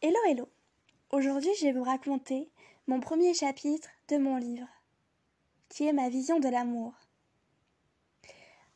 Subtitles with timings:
[0.00, 0.48] Hello hello
[1.10, 2.48] Aujourd'hui je vais vous raconter
[2.86, 4.68] mon premier chapitre de mon livre,
[5.68, 6.92] qui est ma vision de l'amour.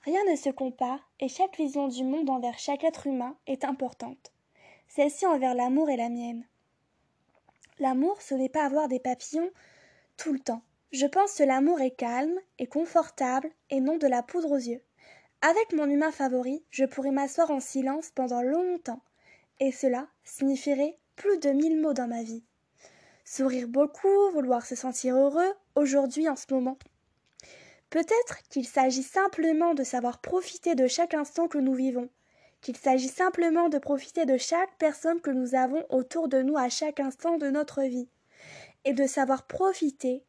[0.01, 4.33] Rien ne se compare et chaque vision du monde envers chaque être humain est importante.
[4.89, 6.45] Celle-ci envers l'amour est la mienne.
[7.79, 9.53] L'amour, ce n'est pas avoir des papillons
[10.17, 10.63] tout le temps.
[10.91, 14.83] Je pense que l'amour est calme et confortable et non de la poudre aux yeux.
[15.41, 19.03] Avec mon humain favori, je pourrais m'asseoir en silence pendant longtemps,
[19.61, 22.45] et cela signifierait plus de mille mots dans ma vie.
[23.25, 26.79] Sourire beaucoup, vouloir se sentir heureux, aujourd'hui en ce moment.
[27.91, 32.09] Peut-être qu'il s'agit simplement de savoir profiter de chaque instant que nous vivons,
[32.63, 36.69] qu'il s'agit simplement de profiter de chaque personne que nous avons autour de nous à
[36.69, 38.09] chaque instant de notre vie,
[38.85, 40.25] et de savoir profiter,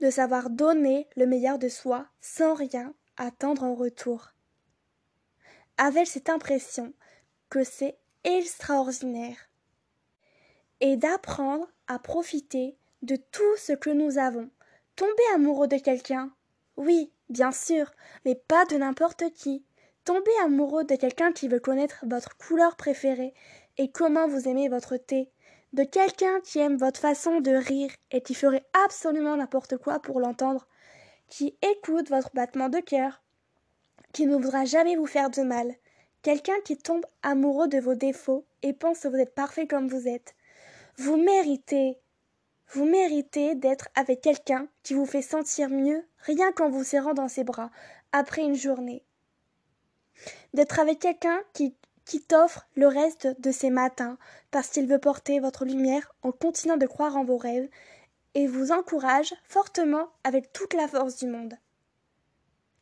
[0.00, 4.32] de savoir donner le meilleur de soi sans rien attendre en retour.
[5.76, 6.92] Avec cette impression
[7.48, 9.36] que c'est extraordinaire.
[10.80, 14.50] Et d'apprendre à profiter de tout ce que nous avons.
[14.96, 16.32] Tomber amoureux de quelqu'un,
[16.76, 17.90] oui, bien sûr,
[18.24, 19.64] mais pas de n'importe qui.
[20.04, 23.34] Tomber amoureux de quelqu'un qui veut connaître votre couleur préférée
[23.76, 25.30] et comment vous aimez votre thé,
[25.72, 30.20] de quelqu'un qui aime votre façon de rire et qui ferait absolument n'importe quoi pour
[30.20, 30.66] l'entendre,
[31.28, 33.22] qui écoute votre battement de cœur,
[34.12, 35.74] qui ne voudra jamais vous faire de mal,
[36.22, 40.08] Quelqu'un qui tombe amoureux de vos défauts et pense que vous êtes parfait comme vous
[40.08, 40.34] êtes.
[40.96, 41.96] Vous méritez,
[42.72, 47.28] vous méritez d'être avec quelqu'un qui vous fait sentir mieux rien qu'en vous serrant dans
[47.28, 47.70] ses bras
[48.12, 49.04] après une journée.
[50.54, 54.18] D'être avec quelqu'un qui, qui t'offre le reste de ses matins
[54.50, 57.68] parce qu'il veut porter votre lumière en continuant de croire en vos rêves
[58.34, 61.54] et vous encourage fortement avec toute la force du monde.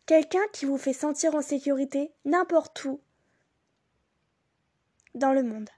[0.07, 3.01] Quelqu'un qui vous fait sentir en sécurité n'importe où
[5.17, 5.71] dans le monde.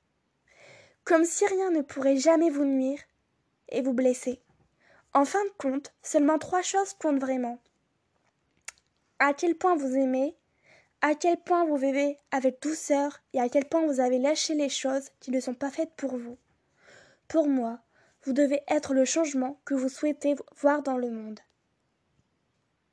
[1.04, 3.00] Comme si rien ne pourrait jamais vous nuire
[3.70, 4.40] et vous blesser.
[5.14, 7.58] En fin de compte, seulement trois choses comptent vraiment.
[9.18, 10.36] À quel point vous aimez,
[11.00, 14.68] à quel point vous vivez avec douceur et à quel point vous avez lâché les
[14.68, 16.38] choses qui ne sont pas faites pour vous.
[17.28, 17.80] Pour moi,
[18.24, 21.40] vous devez être le changement que vous souhaitez voir dans le monde.